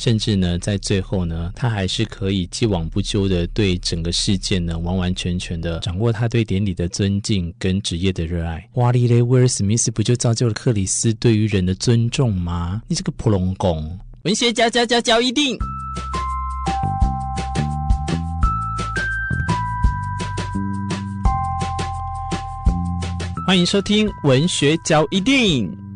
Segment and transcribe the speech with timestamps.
[0.00, 8.66] 甚至呢，在最后呢，他还是可以既往不咎的对整个事件呢，完完全全的掌握他对典礼的尊敬跟职业的热爱。
[8.76, 12.80] 哇哩嘞，威尔史密斯不就造就了克里斯对于人的尊重吗？
[12.88, 15.54] 你这个普龙公，文学家家家教一定。
[23.46, 25.89] 欢迎收听文学交一定。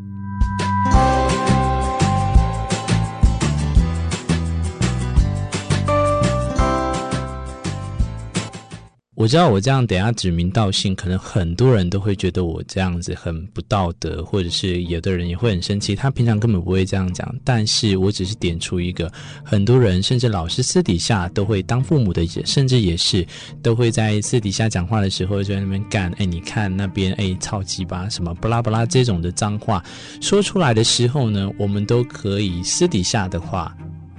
[9.24, 15.96] 我知道我这样等下指名道姓，可能很多人都会觉得我这样子很不道德，或者是有的人也会很生气。
[15.96, 19.10] 他平常根本不会这样讲，但是我只是点出一个，
[19.42, 23.26] 很多人甚至老师私底下都会当父母的，甚至也是
[23.62, 26.12] 都会在私底下讲话的时候就在那边干。
[26.18, 29.82] 哎，你看那边，哎，超级巴什么不拉不拉这种的脏话
[30.20, 33.74] 说出来的时候呢，我们都可以私底下的话，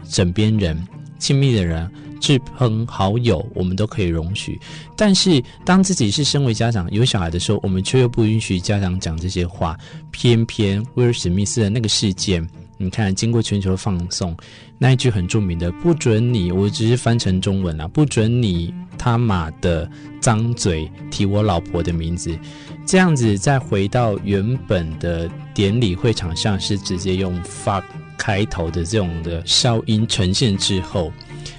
[0.09, 0.75] 枕边人、
[1.19, 1.87] 亲密的人。
[2.25, 4.59] 志朋好友，我们都可以容许，
[4.97, 9.77] 但是当自己是身为家长有小孩的时候，我们却又不允许家长讲这些话。
[10.09, 12.43] 偏偏威尔史密斯的那个事件，
[12.79, 14.35] 你看，经过全球放送，
[14.79, 19.87] 那一句很著名的“不准你”，我只是翻成中文啊，“不准你他妈的
[20.19, 22.35] 张嘴提我老婆的名字”，
[22.87, 27.83] 这样子再回到原本的典礼会场上，是直接用 “fuck”
[28.17, 31.13] 开头的这种的消音呈现之后。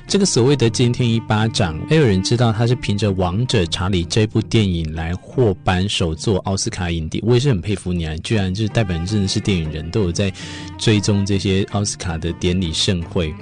[0.07, 7.23] 这个所谓的今天一巴掌，没有人知道他是凭着《王者查理》这部电影来获颁首座奥斯卡影帝。
[7.27, 10.33] 我也是很佩服你啊，居然就是代表你真的是电影人，都有在
[10.79, 13.35] 追踪这些奥斯卡的典礼盛会。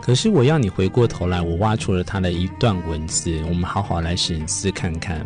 [0.00, 5.24] 可是我要你回过头来，我挖出了他的一段文字，我们好好来审视看看。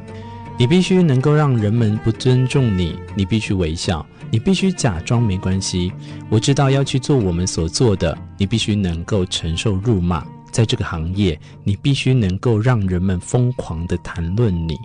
[0.58, 5.92] 你必须能够让人们不尊重你，你必须微笑，你必须假装没关系。
[6.28, 10.24] 我知道要去做我们所做的，你必须能够承受辱骂。
[10.50, 14.78] 在这个行业，你必须能够让人们疯狂的谈论你。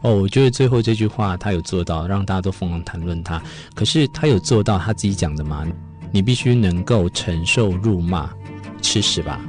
[0.00, 3.42] 哦，我觉得最后这句话他有做到，让大家都疯狂谈论他。
[3.74, 5.66] 可是他有做到他自己讲的吗？
[6.10, 8.30] 你必须能够承受辱骂，
[8.80, 9.40] 吃屎吧！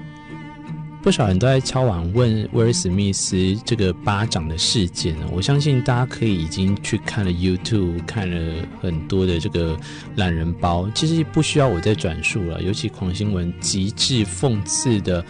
[1.03, 5.25] 不少人都在敲碗问威尔史密斯这个巴掌的事件呢。
[5.33, 9.77] 我相信大家可以已经去看了 YouTube，看了很多的这个
[10.15, 12.63] 懒人包，其实不需要我再转述了。
[12.63, 15.23] 尤其狂新闻极致讽刺的，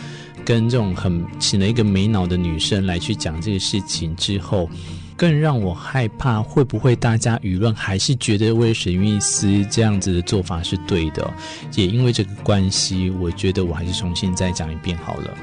[0.46, 4.70] 跟这种很请了一个没脑的女生来去讲这个事情之后，
[5.18, 11.34] 更让我害怕会不会大家舆论还是觉得威尔史密斯这样子的做法是对的。
[11.76, 15.36] 也因为这个关系，我觉得我还是重新再讲一遍好了。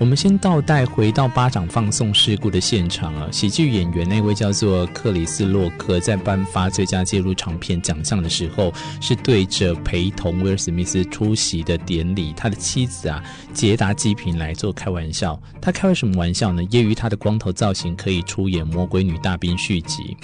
[0.00, 13.22] 我们先倒带回到巴掌放送事故的现场啊，喜剧演员那位叫做克里斯洛克，在颁发最佳纪录长片奖项的时候，是对着陪同威尔史密斯出席的典礼，他的妻子啊
[13.52, 15.38] 杰达基平来做开玩笑。
[15.60, 16.62] 他开了什么玩笑呢？
[16.62, 20.16] 揶揄他的光头造型可以出演《魔鬼女大兵》续集。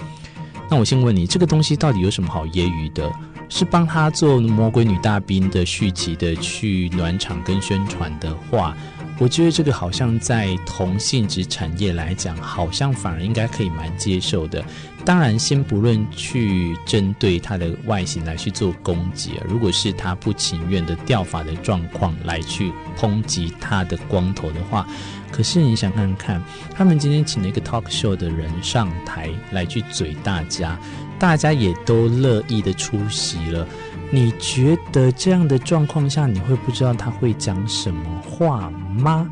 [0.71, 3.13] 那我先问你，这个东西到底有什么好揶揄的？
[3.49, 8.75] 是帮他做《魔鬼女大兵》的续集的去暖场跟宣传的话？
[9.19, 14.63] 我觉得这个好像在同性质产业来讲，好像反而应该可以蛮接受的。
[15.07, 24.87] 当然，先不论去针对他的外形来去做攻击啊，如果是他不情愿的掉发的状况来去抨击他的光头的话，
[25.33, 26.43] 可是你想看看，
[26.75, 30.79] 他们今天请了一个 talk show 的人上台来去嘴大家，
[31.19, 33.67] 大家也都乐意的出席了。
[34.11, 39.29] 你觉得这样的状况下，你会不知道他会讲什么话吗？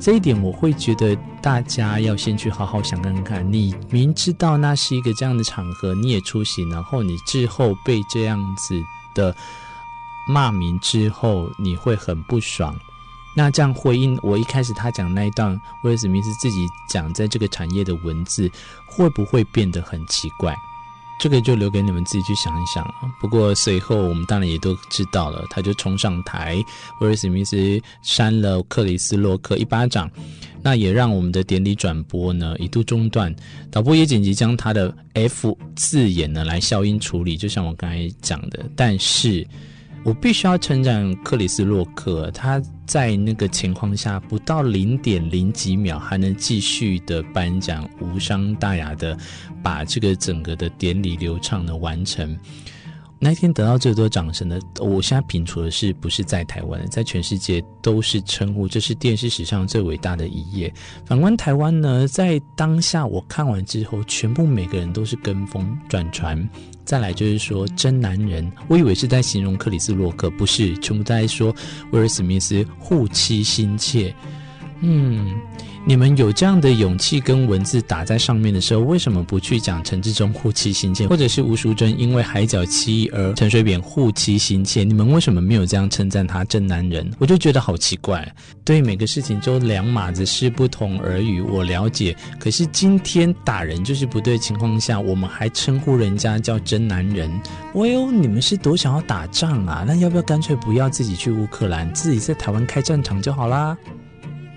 [0.00, 3.52] 这一点我会觉得大家要先去好好想看看。
[3.52, 8.82] 你明知道那是一个这样的场合，你也出席，然后你之后被这样子
[9.14, 9.36] 的
[10.26, 12.74] 骂名之后，你会很不爽。
[13.36, 18.50] 那这样回应我一开始他讲那一段威尔史密斯自己讲在这个产业的文字，
[18.86, 20.54] 会不会变得很奇怪？
[21.22, 22.84] 这个就留给你们自己去想一想。
[23.20, 26.60] 不过随后我们当然也都知道了，他就冲上台，
[27.00, 30.10] 威尔史密斯扇了克里斯洛克一巴掌，
[30.64, 33.32] 那也让我们的典礼转播呢一度中断，
[33.70, 39.46] 导播也紧急将他的 F 字眼呢来消音处理，就像我刚才讲的，但是。
[40.04, 49.16] 我必须要称赞克里斯洛克，他在那个情况下不到零点零几秒还能继续的颁奖，无伤大雅的
[49.62, 52.36] 把这个整个的典礼流畅的完成。
[53.20, 60.74] 那一天得到最多掌声的，我现在品出的是不是在台湾，在全世界都是称呼这是电视史上最伟大的一页。
[61.06, 66.48] 反观台湾呢，在当下我看完之后，全部每个人都是跟风转传。
[66.84, 71.54] 再来就是说真男人，我以为是在形容克里斯洛克，不是，全部在说
[71.92, 74.14] 威尔史密斯护妻心切。
[74.82, 75.40] 嗯。
[75.84, 84.84] 你们有这样的勇气跟文字打在上面的时候，为什么不去讲陈志忠护妻心切，或者是吴淑珍因为海角七而陈水扁护妻心切？
[84.84, 87.10] 你们为什么没有这样称赞他真男人？
[87.18, 88.24] 我就觉得好奇怪。
[88.64, 92.16] 对每个事情就两码子事不同而语，我了解。
[92.38, 97.28] 可是今天打人就是不对情况下，我们还称呼人家叫真男人。
[97.74, 99.82] 喂哟，你们是多想要打仗啊？
[99.84, 103.76] 那要不要干脆不要自己去乌克兰，自己在台湾开战场就好啦？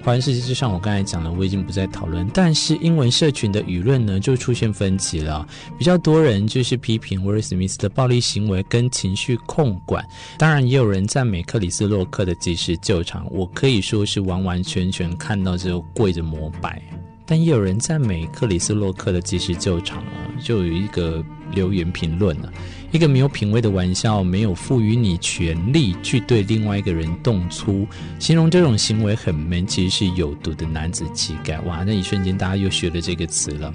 [0.06, 2.30] 华人世界就像我刚才讲的，我已经不再讨论。
[2.32, 5.48] 但是英文社群的舆论呢，就出现分歧了。
[5.80, 10.06] 比较多人就是批评威尔史密斯的暴力行为跟情绪控管，
[10.38, 13.26] 当然也有人赞美克里斯洛克的及时救场。
[13.32, 16.80] 我可以说是完完全全看到之后跪着膜拜。
[17.26, 22.52] 但也有人赞美克里斯洛克的及时救场啊，就有一个留言评论了。
[22.92, 27.86] 一个没有品味的玩笑，没有赋予你权利去对另外一个人动粗，
[28.20, 31.60] 形容这种行为很没其实是有毒的男子气概。
[31.62, 33.74] 哇，那一瞬间大家又学了这个词了。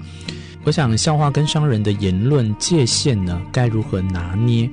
[0.63, 4.69] 我想笑话跟伤人的言论界限呢，该如何拿捏？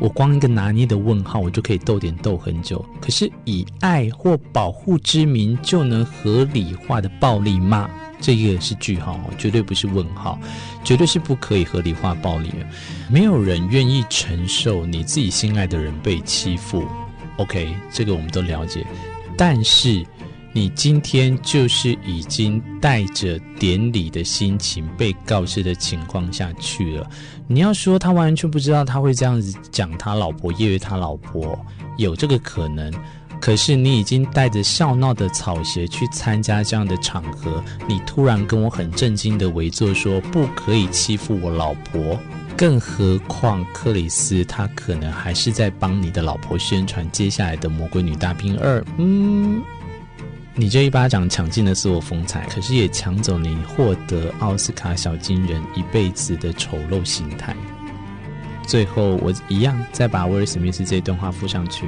[0.00, 2.84] 我光一个拿捏的问号，我就可以逗点逗很久。
[3.00, 7.88] 可是以爱或保护之名就能合理化的暴力吗？
[8.20, 10.38] 这个是句号，绝对不是问号，
[10.82, 12.66] 绝对是不可以合理化暴力的。
[13.10, 16.86] 没有人愿意承受你自己心爱的人被欺负。
[17.36, 18.86] OK，这个我们都了解。
[19.36, 20.04] 但是
[20.56, 27.10] 你今天就是已经带着典礼的心情被告知的情况下去了。
[27.48, 31.58] 你要说他完全不知道他会这样子讲他老婆，揶揄他老婆，
[31.98, 32.92] 有这个可能。
[33.40, 42.16] 可是你已经带着笑闹的草鞋去参加这样的场合，你突然跟我很震惊的围坐说不可以欺负我老婆，
[42.56, 48.80] 更何况克里斯他可能还是在帮你的老婆宣传接下来的《魔鬼女大兵二》。
[48.98, 49.62] 嗯，
[50.56, 57.56] 你这一巴掌抢尽了所有风采，可是也抢走你获得奥斯卡小金人一辈子的丑陋心态。
[58.64, 61.86] 最后，我一样再把威尔史密斯这段话附上去。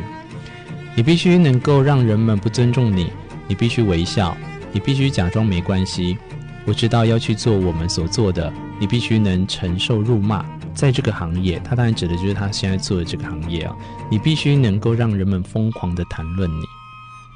[0.96, 3.12] 你必须能够让人们不尊重你，
[3.46, 4.36] 你必须微笑，
[4.72, 6.18] 你必须假装没关系。
[6.64, 10.44] 我知道要去做我们所做的，你必须能承受辱骂。
[10.74, 13.76] 在这个行业，他当然指的就是他现在做的这个行业啊。
[14.10, 16.64] 你必须能够让人们疯狂地谈论你。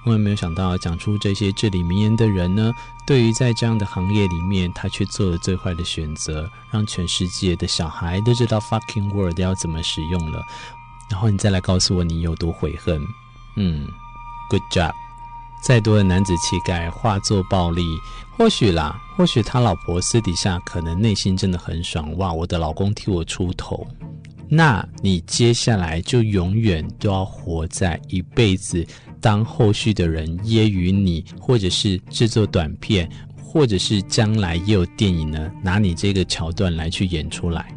[0.05, 2.73] 我也没有想到，讲出这些至理名言的人呢，
[3.07, 10.43] 对于在这样的行业里面，他却做了最坏的选择，让全世界的小孩都知道 fucking word 要怎么使用了。
[11.11, 13.01] 然后你再来告诉我你有多悔恨。
[13.57, 13.87] 嗯
[14.49, 14.93] ，Good job。
[15.63, 17.83] 再多的男子气概化作暴力，
[18.39, 23.87] 或许啦，或许他老婆私底下可能内心真的很爽，哇，我的老公替我出头。
[24.49, 28.85] 那你接下来就永远都要活在一辈子
[29.21, 33.09] 当后续的人揶揄你，或者是制作短片，
[33.43, 37.69] 或者是将来也有电影呢，拿你这个桥段来去演出来。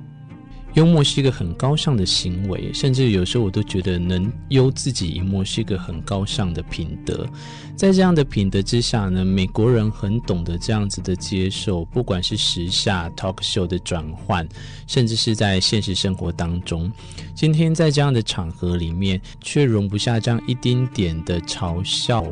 [0.74, 7.28] 幽默是一个很高尚的行为，甚至有时候我都觉得能幽自己一默是一个很高尚的品德。
[7.76, 14.48] 在这样的品德之下呢，美国人很懂得这样子的接受，不管是时下 talk show 的转换，
[14.88, 16.92] 甚至是在现实生活当中，
[17.36, 22.24] 今天在这样的场合里面，却容不下这样一丁点的嘲笑。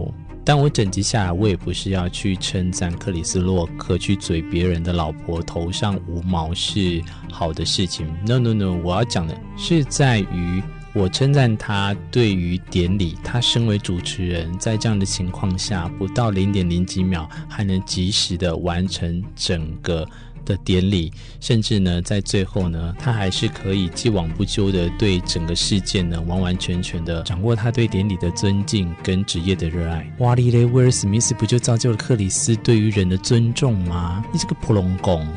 [0.43, 7.01] 但我整集下来，我也不是要去称赞克里斯洛克去嘴别人的老婆头上无毛是
[7.31, 8.07] 好的事情。
[8.25, 10.61] No No No，我要讲的是在于
[10.94, 20.06] 我称赞他对于典礼，他身为主持人，在这样的情况下，不到零点零几秒，还能及时的完成整个。
[20.45, 30.10] 的典礼，甚至呢，在最后呢，他还是可以既往不咎的对整个事件呢，完完全全的掌握他对典礼的尊敬跟职业的热爱。
[30.19, 34.24] 哇哩嘞，威尔史密斯不就造就了克里斯对于人的尊重吗？
[34.33, 35.28] 你这个普龙公！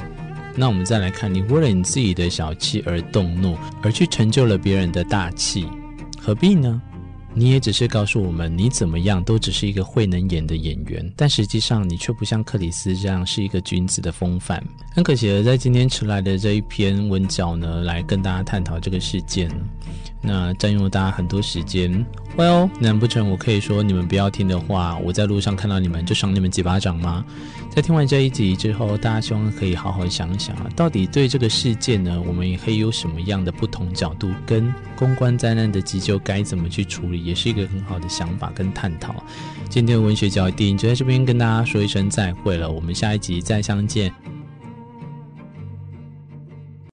[0.56, 5.66] 那我们再来看，你为了你自己的小气而动怒，而去成就了别人的大气，
[6.16, 6.80] 何必呢？
[7.36, 14.62] 你也只是告诉我们，你怎么样都只是一个会能演的演员，但实际上你却不像克里斯这样是一个君子的风范。
[14.92, 19.50] 很可惜，在今天迟来的这一篇文稿呢，来跟大家探讨这个事件，
[20.24, 22.04] 那占用了大家很多时间。
[22.36, 27.24] Well，难不成我可以说你们不要听的话，我在路上看到你们就赏你们几巴掌吗？
[27.70, 39.14] 在听完这一集之后，大家希望可以好好想想啊，到底对这个事件呢，我们也可以有什么样的不同角度，跟公关灾难的急救该怎么去处理，也是一个很好的想法跟探讨。
[39.68, 44.33] 今天文学交易电影就在这边跟大家说一声再会了，我们下一集再相见。